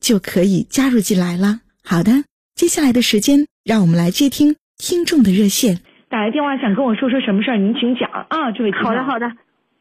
[0.00, 1.60] 就可以加入进来了。
[1.84, 5.80] 好的，接下来的时间，让我们来接听听众的热线。
[6.08, 7.56] 打来电话想跟我说说什么事儿？
[7.56, 9.30] 您请讲啊，这位好的好的，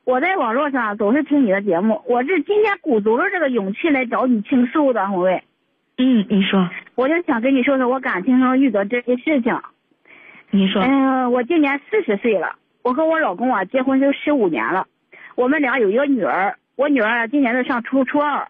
[0.03, 5.43] 我在网络上总是听你的节目，我是今天鼓足了这个勇气来找你倾诉的，红卫。
[5.97, 6.69] 嗯，你说。
[6.95, 9.57] 我就想跟你说说我感情上遇到这些事情。
[10.51, 10.81] 你说。
[10.81, 14.85] 嗯，我今年四十岁了，我和我老公啊结婚都十五年了，
[15.35, 18.47] 我们俩有一个女儿，我女儿今年都上初初二。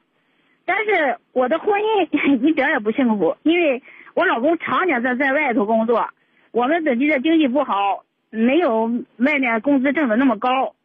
[0.69, 3.81] 但是我的婚姻一点也不幸福，因为
[4.13, 6.09] 我老公常年在在外头工作，
[6.51, 10.75] 我们本地的经济不好，没有外面工资挣的那么高。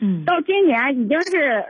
[0.00, 0.24] 嗯。
[0.24, 1.66] 到今年已经是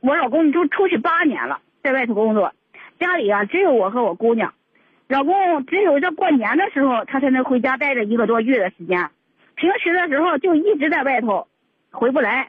[0.00, 2.54] 我老公都出去八年了，在外头工作，
[2.98, 4.54] 家里啊只有我和我姑娘，
[5.06, 9.10] 老公只有这过年的时候他才能回家待着一个多月的时间，
[9.54, 11.46] 平时的时候就一直在外头，
[11.90, 12.48] 回不来。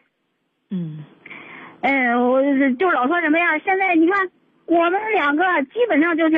[0.69, 1.03] 嗯。
[1.81, 2.41] 嗯，我
[2.79, 3.59] 就老说什么呀？
[3.59, 4.29] 现在你看。
[4.65, 6.37] 我们两个基本上就是，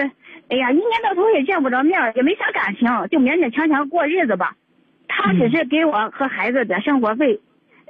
[0.50, 4.56] 哎呀，一年到头也见不着面，也没啥感情，就勉勉强强过日子吧。
[5.08, 7.39] 他只是给我和孩子点生活费，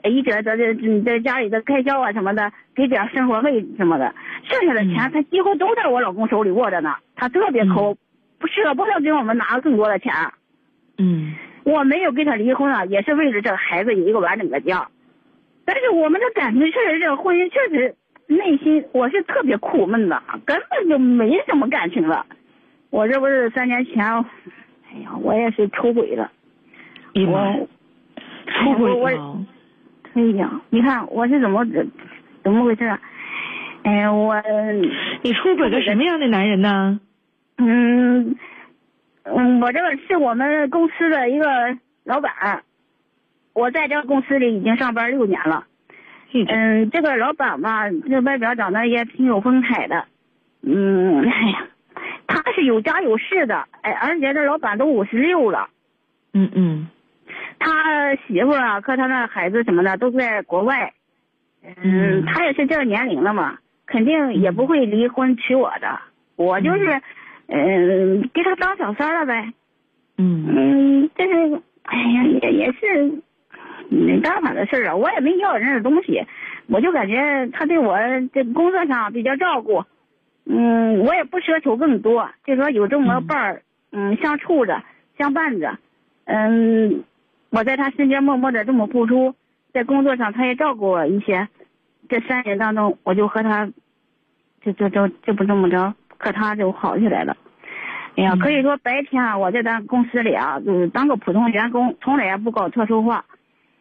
[0.04, 4.14] 一点的这这家里的开销啊什么的，给点生活费什么的。
[4.44, 7.96] 剩下的钱他几乎都在我老公手里握着呢，他特别抠，
[8.38, 10.14] 不舍不得给我们拿更多的钱。
[10.98, 11.34] 嗯，
[11.64, 14.88] 我没有跟他离婚啊，也是为了这孩子有一个完整的家。
[15.64, 17.96] 但是我们的感情确实，这个婚姻确实。
[18.28, 22.26] 内心我是特别苦闷的，根本就没什么感情了。
[22.90, 26.32] 我这不是三年前，哎呀，我也是出轨了。
[27.14, 27.68] 我
[28.48, 29.46] 出轨了。
[30.14, 31.66] 哎呀，你看我是怎么
[32.44, 32.86] 怎么回事？
[32.86, 33.00] 啊
[33.84, 34.42] 哎，我
[35.22, 37.00] 你出轨个什么样的男人呢？
[37.58, 38.36] 嗯
[39.24, 41.46] 嗯，我这个是我们公司的一个
[42.04, 42.64] 老板，
[43.54, 45.66] 我在这个公司里已经上班六年了。
[46.44, 50.06] 嗯，这个老板吧，这外表长得也挺有风采的，
[50.62, 51.68] 嗯，哎呀，
[52.28, 55.70] 他是有家有室的，哎，而且这老板都五十六了，
[56.34, 56.88] 嗯嗯，
[57.60, 60.94] 他媳妇啊和他那孩子什么的都在国外，
[61.64, 66.00] 嗯，他也是这个年龄了嘛，肯定也不会离婚娶我的，
[66.36, 67.02] 我就是，
[67.48, 69.54] 嗯，给他当小三了呗，
[70.18, 70.46] 嗯。
[70.50, 73.22] 嗯，这是，哎呀，也也是。
[73.96, 76.22] 没办法的事儿啊，我也没要人家东西，
[76.68, 77.98] 我就感觉他对我
[78.34, 79.84] 这工作上比较照顾，
[80.46, 83.62] 嗯，我也不奢求更多，就说有这么个伴儿，
[83.92, 84.84] 嗯，相处着，
[85.18, 85.78] 相伴着，
[86.26, 87.04] 嗯，
[87.52, 89.34] 我在他身边默默的这么付出，
[89.74, 91.48] 在工作上他也照顾我一些，
[92.10, 93.72] 这三年当中，我就和他，
[94.62, 97.38] 就就就就不这么着，和他就好起来了。
[98.18, 103.24] 哎呀，可以说白天啊我在咱公司里啊，就是当个普通员工，从来也不搞特殊化。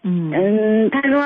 [0.06, 1.22] 嗯，他说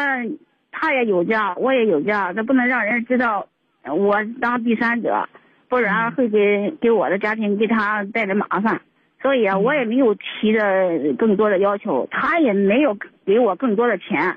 [0.71, 3.49] 他也有家，我也有家，他不能让人知道
[3.85, 5.29] 我当第三者，
[5.69, 8.81] 不然会给给我的家庭给他带来麻烦。
[9.21, 12.97] 所以啊，我也没有提的更多的要求，他也没有
[13.27, 14.37] 给我更多的钱，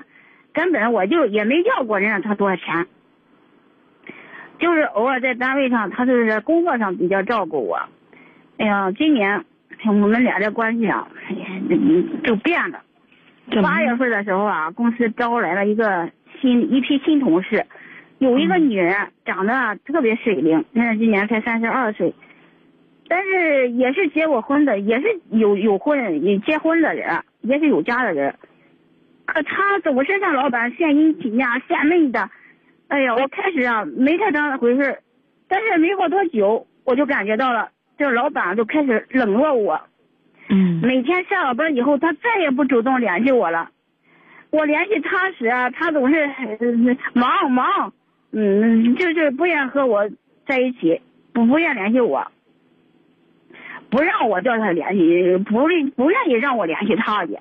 [0.52, 2.84] 根本我就也没要过人家他多少钱，
[4.58, 7.80] 就是偶尔在单位上，他就是工作上比较照顾我。
[8.58, 9.44] 哎呀，今年
[9.86, 11.06] 我们俩的关系啊，
[12.24, 12.80] 就变了。
[13.62, 16.10] 八月份的时候啊，公司招来了一个
[16.40, 17.66] 新一批新同事，
[18.18, 22.14] 有一个女人长得特别水灵，现在今年才三十二岁，
[23.08, 28.36] 但是也是结过婚的，也是有有婚也结婚的人，也是有家的人，
[29.26, 32.30] 可她总是向老板献殷勤呀，献媚的，
[32.88, 35.00] 哎呀，我开始啊没太当回事
[35.48, 37.68] 但是没过多久，我就感觉到了，
[37.98, 39.80] 这老板就开始冷落我。
[40.48, 43.70] 嗯，每天下了班以后，他再也不主动联系我了。
[44.50, 46.28] 我联系他时啊，他总是
[47.14, 47.92] 忙忙，
[48.32, 50.10] 嗯，就是不愿和我
[50.46, 51.00] 在一起，
[51.32, 52.30] 不不愿联系我。
[53.88, 55.66] 不让我叫他联系，不
[55.96, 57.38] 不愿意让我联系他去。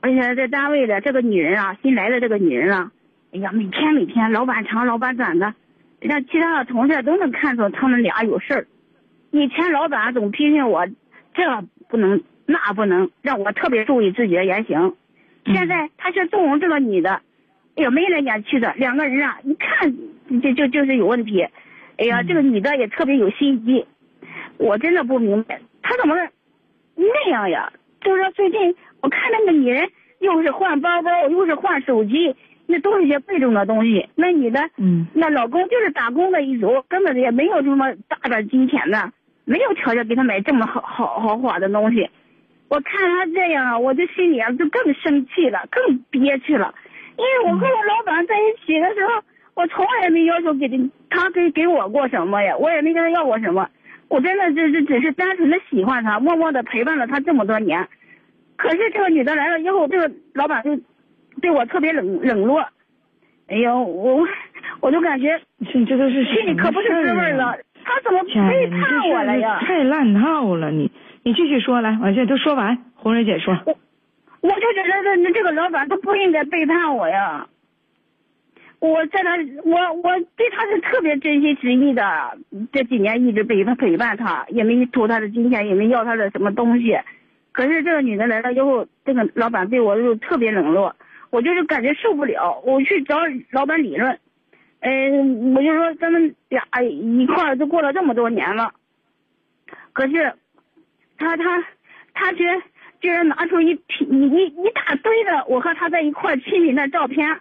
[0.00, 2.92] 而且在单位的这个女人啊，新来的这个女人啊，
[3.32, 5.54] 哎呀，每天每天老板长老板短的，
[6.00, 8.66] 让其他的同事都能看出他们俩有事儿。
[9.30, 10.86] 以前老板总批评我，
[11.34, 14.94] 这不能那不能，让我特别注意自己的言行。
[15.46, 17.20] 现在他是纵容这个女的，
[17.76, 19.94] 哎呀，眉来眼去的，两个人啊，一看
[20.42, 21.46] 就就就是有问题。
[21.96, 23.86] 哎呀，这个女的也特别有心机，
[24.56, 26.14] 我真的不明白，她怎么
[26.94, 27.72] 那样呀？
[28.00, 29.88] 就是说最近我看那个女人
[30.20, 32.36] 又是换包包，又是换手机，
[32.66, 34.08] 那都是些贵重的东西。
[34.14, 39.12] 那女的，嗯，那老公就是打工的一族，根本也没有什么大的金钱的，
[39.48, 42.10] 没有条件给他买这么好好豪华的东西。
[42.68, 46.74] 我看他这样，我就心里啊就更生气了，更憋屈了。
[47.16, 49.22] 因为我和我老板在一起的时候，
[49.54, 50.68] 我从来也没要求给
[51.08, 53.70] 他给给我过什么呀，我也没跟他要过什么。
[54.08, 57.88] 我真的就是只是单纯的喜欢他，默默的陪伴了他这么多年。
[58.56, 60.78] 可是这个女的来了以后，这个老板就
[61.40, 62.68] 对我特别冷冷落。
[63.48, 64.28] 哎呦，我
[64.80, 67.56] 我就感觉你这都是心里可不是滋味了。
[67.88, 69.66] 他怎么背叛我了这呀是？
[69.66, 70.92] 太烂套了，你
[71.22, 73.54] 你继续说来，我这都说完，红蕊姐说。
[74.40, 77.46] 我就觉得这这个老板他不应该背叛我呀。
[78.80, 79.30] 我在他，
[79.64, 82.38] 我我对他是特别真心实意的，
[82.70, 86.96] 这几年一直陪他陪伴他，也没图他的金钱，也没要他的什么东西。
[87.52, 90.94] 可是这个女的来了以后，这个老板对我就特别冷落，
[91.30, 93.16] 我就是感觉受不了，我去找
[93.50, 94.18] 老板理论。
[94.80, 98.72] 嗯，我就说咱们俩一块儿都过了这么多年了，
[99.92, 100.34] 可是
[101.18, 101.64] 他他
[102.14, 102.62] 他居然
[103.00, 107.40] 居然拿出一批一一一大堆的我和他在一块儿亲密的照片，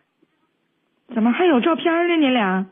[1.14, 2.16] 怎么还有照片呢？
[2.16, 2.66] 你俩？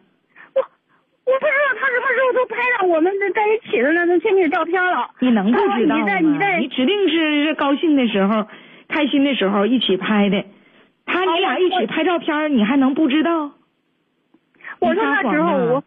[0.56, 5.12] 我我不知道他什么时候都拍上我们在一起的那种亲密照片了。
[5.20, 8.48] 你能不知道你在你在你指定是高兴的时候、
[8.88, 10.44] 开心的时候一起拍的。
[11.06, 13.52] 他你俩一起拍照片，你还能不知道？
[14.80, 15.84] 我说那时候我，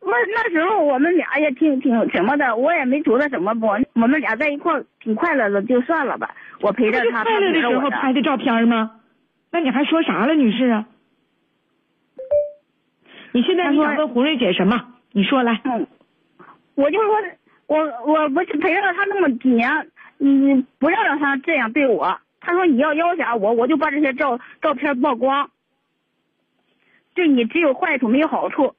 [0.00, 6.34] 那那时候我们俩也挺挺什么的，我也没觉得什么不，我们俩在一块挺快乐的，就算了吧。
[6.60, 8.92] 我陪着他，快乐的时候拍的照片吗？
[9.50, 10.86] 那你还说啥了，女士啊？
[13.32, 14.94] 你现在你想问胡瑞姐什么？
[15.12, 15.60] 你说来。
[15.64, 15.86] 嗯，
[16.74, 17.16] 我就说，
[17.66, 22.18] 我我不是陪了他那么几年，你不要让他这样对我。
[22.40, 25.50] 他说你要要挟我，我就把这些照照片曝光，
[27.18, 28.72] 对你只有坏处没有好处。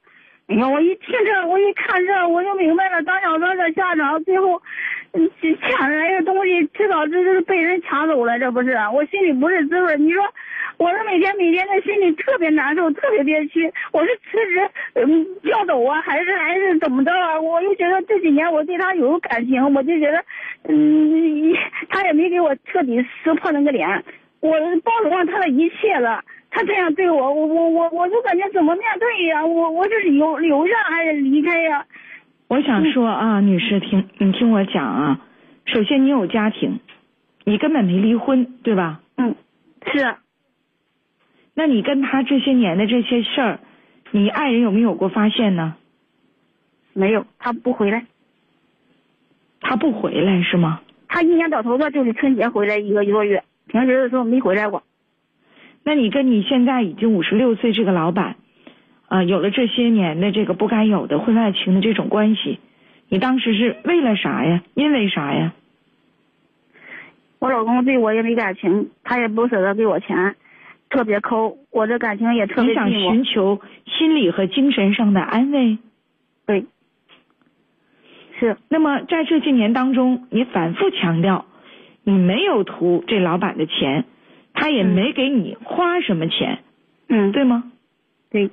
[0.47, 4.23] 哎呀，我一听这，我一看这，我就明白了当小三的下场。
[4.23, 4.59] 最后，
[5.11, 5.29] 嗯，
[5.61, 8.71] 抢来的东西，迟早这是被人抢走了，这不是？
[8.93, 9.97] 我心里不是滋味。
[9.97, 10.23] 你说，
[10.77, 13.71] 我是每天每天的心里特别难受，特别憋屈。
[13.91, 17.39] 我是辞职，嗯，调走啊，还是还是怎么着啊？
[17.39, 20.23] 我又觉得这几年我对他有感情，我就觉得，
[20.67, 21.53] 嗯，
[21.89, 24.03] 他也没给我彻底撕破那个脸，
[24.39, 24.51] 我
[24.83, 26.23] 包容了他的一切了。
[26.59, 29.45] 他这样对我，我我我我就感觉怎么面对呀？
[29.45, 31.85] 我我是留留下还是离开呀？
[32.49, 35.21] 我想说啊，女士，听你听我讲啊。
[35.67, 36.81] 首先，你有家庭，
[37.45, 38.99] 你根本没离婚，对吧？
[39.15, 39.35] 嗯，
[39.85, 40.15] 是。
[41.53, 43.59] 那你跟他这些年的这些事儿，
[44.11, 45.75] 你爱人有没有过发现呢？
[46.91, 48.05] 没有，他不回来。
[49.61, 50.81] 他不回来是吗？
[51.07, 54.83] 他一年到头的就是春节回来一个多月，平时的时候没回来过。
[55.89, 58.35] 那你跟你现在已经五十六岁这个老板，
[59.07, 62.59] 啊、有了这些年的这个不该有的婚外情的这种关系，
[63.07, 64.61] 你当时是为了啥呀？
[64.75, 65.51] 因为啥呀？
[67.39, 70.35] 我老公对我也没感情，他也不舍得给我钱，
[70.91, 73.09] 特别抠，我这感情也特你想别寂寞。
[73.09, 75.79] 寻求心理和精神上的安慰？
[76.45, 76.65] 对，
[78.39, 81.45] 是那么在这些年当中，你反复强调，
[82.03, 84.05] 你没有图这老板的钱，
[84.59, 86.59] 他也嗯没给你花什么钱，
[87.07, 87.71] 嗯，对吗？
[88.29, 88.49] 对，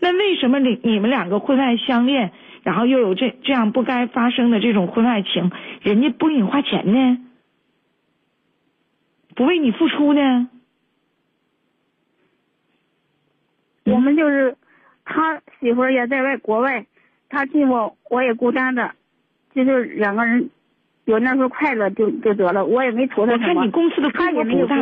[0.00, 2.30] 那为什么你你们两个婚外相恋，
[2.62, 5.50] 然后又有这这样不该发生的这种婚外情，
[5.80, 7.26] 人家不给你花钱呢？
[9.34, 10.50] 不为你付出呢？
[13.84, 14.58] 我们就是
[15.06, 16.84] 他媳妇儿也在外国外，
[17.30, 18.94] 他寂寞，我也孤单的，
[19.54, 20.50] 就是两个人
[21.06, 23.56] 有那份快乐就就得了，我也没图他我看。
[23.64, 24.76] 你公司的规模不大，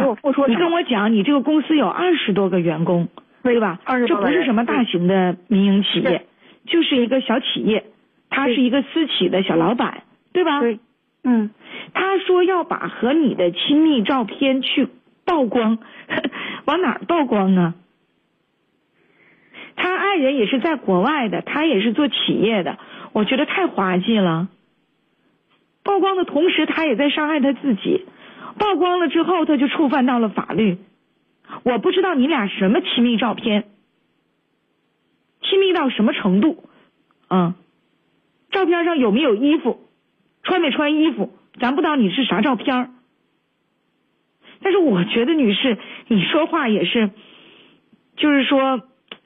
[0.48, 3.08] 你跟我讲，你这个公司有二十多个员工，
[3.42, 6.24] 对吧？20这不是什么大型的民营企业，
[6.66, 7.84] 就是一个小企业，
[8.30, 10.02] 他是一个私企的小老板，
[10.32, 10.60] 对吧？
[10.60, 10.78] 对，
[11.24, 11.50] 嗯，
[11.92, 14.88] 他说要把和你的亲密照片去
[15.26, 15.78] 曝光，
[16.64, 17.74] 往哪儿曝光啊？
[19.76, 22.78] 他爱人也是在国外的，他也是做企业的，
[23.12, 24.48] 我觉得太滑稽了。
[25.84, 28.04] 曝光的同时，他也在伤害他自己。
[28.58, 30.78] 曝光了之后，他就触犯到了法律。
[31.62, 33.64] 我不知道你俩什么亲密照片，
[35.42, 36.64] 亲密到什么程度？
[37.28, 37.54] 嗯，
[38.50, 39.80] 照片上有没有衣服，
[40.42, 42.94] 穿没穿衣服，咱不知道你是啥照片
[44.62, 45.76] 但是我觉得女士，
[46.08, 47.10] 你说话也是，
[48.16, 48.80] 就是说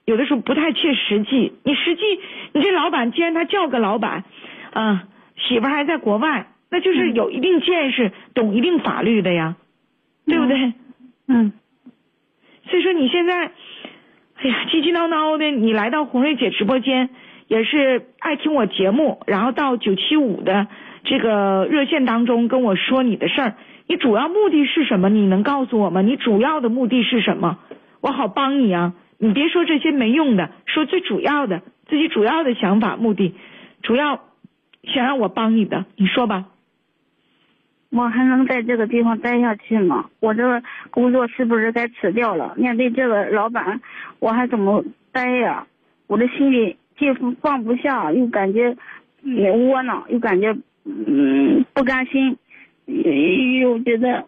[0.04, 1.52] 有的时候不太切实际。
[1.62, 2.02] 你实际，
[2.52, 4.24] 你这老板既然他叫个老板，
[4.72, 5.06] 啊，
[5.38, 9.56] 媳妇还在国外，那就是有一定见识、懂一定法律的呀，
[10.26, 10.72] 对不对？
[11.28, 11.52] 嗯。
[12.68, 13.52] 所以说你现在，
[14.36, 17.08] 哎呀，叽叽闹闹的，你来到红瑞姐直播间，
[17.46, 20.66] 也是爱听我节目，然后到九七五的
[21.04, 23.54] 这个热线当中跟我说你的事儿，
[23.86, 25.08] 你主要目的是什么？
[25.08, 26.02] 你能告诉我吗？
[26.02, 27.58] 你主要的目的是什么？
[28.00, 28.92] 我好帮你啊！
[29.18, 33.34] 你别说这些没用的，说最主要的，自己主要的想法、目的，
[33.82, 34.20] 主要
[34.88, 36.46] 想让我帮你的，你说吧。
[37.90, 40.10] 我还能在这个地方待下去吗？
[40.20, 42.54] 我这个工作是不是该辞掉了？
[42.56, 43.80] 面对这个老板，
[44.18, 45.66] 我还怎么待呀？
[46.06, 48.76] 我的心里既放不下，又感觉
[49.24, 50.54] 窝囊，又感觉
[50.84, 52.36] 嗯不甘心，
[52.84, 54.26] 又觉得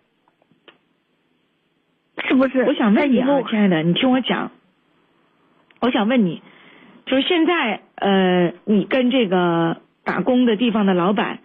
[2.27, 2.63] 是不是？
[2.65, 4.51] 我想问你啊，亲爱的，你听我讲。
[5.81, 6.43] 我想问你，
[7.07, 11.39] 就是现在呃，你跟这个打工的地方的老板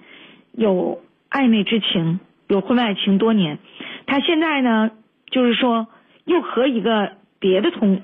[0.52, 1.02] 有？
[1.28, 3.60] 暧昧之情，有婚外情多年，
[4.06, 4.92] 他现在呢，
[5.30, 5.88] 就是说
[6.24, 8.04] 又和一个别的同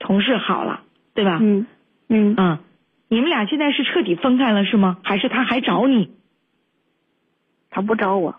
[0.00, 0.82] 同事好了，
[1.14, 1.38] 对吧？
[1.40, 1.66] 嗯
[2.08, 2.60] 嗯啊，
[3.06, 4.96] 你们俩现在是彻底分开了是吗？
[5.04, 6.10] 还是他还找你？
[7.70, 8.34] 他不找我，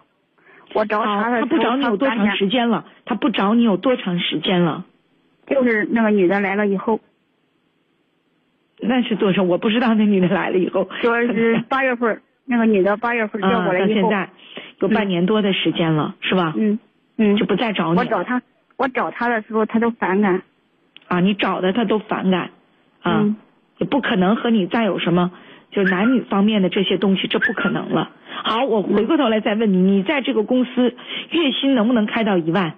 [0.73, 2.83] 我找他的他不找你有多长时间了？
[3.05, 4.83] 他不找你有多长时间了？
[5.47, 6.99] 就是那个女的来了以后。
[8.87, 9.43] 那是多少？
[9.43, 10.87] 我不知道那女的来了以后。
[11.01, 12.21] 说是八月份。
[12.47, 14.29] 那个女的八月份叫过来以后，到现在
[14.79, 16.53] 有半年多的时间了，是吧？
[16.55, 16.77] 嗯
[17.17, 17.99] 嗯，就不再找你。
[17.99, 18.41] 我找他，
[18.77, 20.43] 我找他的时候，他都反感。
[21.07, 22.51] 啊，你找的他都反感，
[23.01, 23.35] 啊，
[23.79, 25.31] 也不可能和你再有什么，
[25.71, 28.11] 就是男女方面的这些东西，这不可能了。
[28.43, 30.95] 好，我回过头来再问你，你在这个公司
[31.31, 32.75] 月薪能不能开到一万？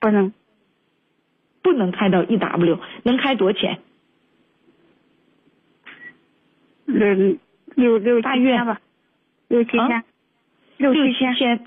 [0.00, 0.32] 不能，
[1.62, 3.78] 不能开到一 W，能开多钱？
[6.86, 7.38] 嗯。
[7.76, 8.80] 六六大约吧，
[9.48, 10.04] 六七千，
[10.76, 11.58] 六七千。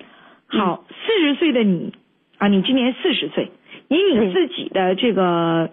[0.46, 1.94] 好，四十岁的你
[2.38, 3.52] 啊，你今年四十岁，
[3.90, 5.70] 以你自己的这个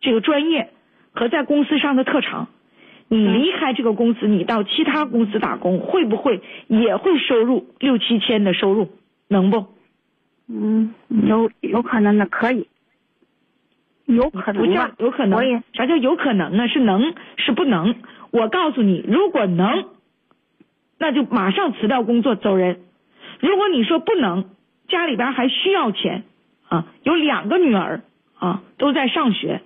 [0.00, 0.70] 这个专业
[1.12, 2.48] 和在公司上的特长，
[3.08, 8.88] 你离开这个公司，你到其他公司打工，会不会也会收入六七千的收入？
[9.28, 9.66] 能不？
[10.48, 12.66] 嗯，有有可能的，可以，
[14.06, 16.66] 有可能不叫有可能，啥叫有可能呢？
[16.68, 17.94] 是能，是不能？
[18.30, 19.86] 我告诉你，如果能，
[20.98, 22.80] 那就马上辞掉工作走人。
[23.40, 24.50] 如果你说不能，
[24.88, 26.24] 家里边还需要钱
[26.68, 28.02] 啊，有两个女儿
[28.38, 29.62] 啊都在上学，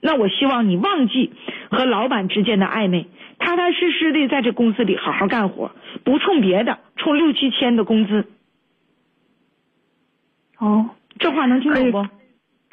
[0.00, 1.32] 那我希望你忘记
[1.70, 3.06] 和老板之间的暧昧，
[3.38, 5.70] 踏踏实实的在这公司里好好干活，
[6.04, 8.26] 不冲别的，冲六七千的工资。
[10.58, 12.06] 哦，这话能听懂不？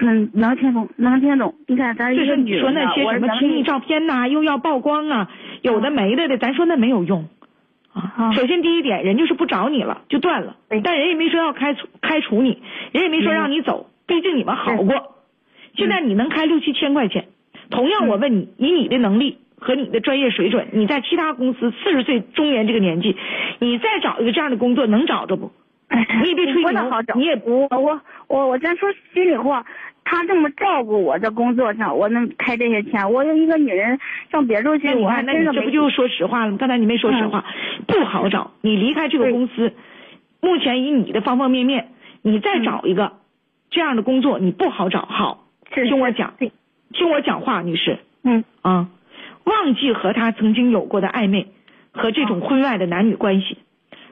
[0.01, 1.55] 嗯，能听懂，能听懂。
[1.67, 5.29] 你看，咱就是你说那些什么亲密照片呐，又要曝光啊，
[5.61, 7.27] 有的没的的，咱说那没有用
[7.91, 8.31] 啊。
[8.33, 10.55] 首先第一点，人就是不找你了，就断了。
[10.83, 12.61] 但人也没说要开除开除你，
[12.93, 15.15] 人也没说让你走，毕竟你们好过。
[15.75, 17.25] 现在你能开六七千块钱，
[17.69, 23.17] 同样我问你，以你的能力和你的专业水准，你在其他公司四十岁中年这个年纪，
[23.59, 25.51] 你再找一个这样的工作能找着不？
[26.23, 26.81] 你也别吹牛，
[27.15, 29.65] 你也不我我我咱说心里话。
[30.11, 33.11] 他这么照顾我，在工作上，我能开这些钱。
[33.11, 33.99] 我有一个女人
[34.31, 36.57] 上别处去，我还真的这不就说实话了吗？
[36.59, 37.45] 刚才你没说实话，
[37.85, 38.49] 不好找。
[38.61, 39.71] 你离开这个公司，
[40.41, 41.89] 目前以你的方方面面，
[42.23, 43.13] 你再找一个
[43.69, 45.05] 这样的工作，你不好找。
[45.05, 47.99] 好，听我讲，听我讲话，女士。
[48.23, 48.87] 嗯啊，
[49.43, 51.49] 忘记和他曾经有过的暧昧
[51.91, 53.59] 和这种婚外的男女关系，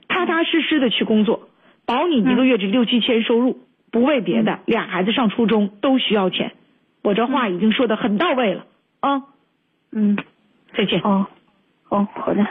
[0.08, 1.47] 踏踏实实的去工作，
[1.88, 3.58] 保你一个月这六七千收入。
[3.90, 6.52] 不为别的，俩孩子上初中都需要钱，
[7.04, 8.66] 我这话已经说的很到位了
[9.00, 9.24] 啊。
[9.94, 10.18] 嗯，
[10.76, 11.00] 再见。
[11.00, 11.26] 哦，
[11.88, 12.46] 哦，好的。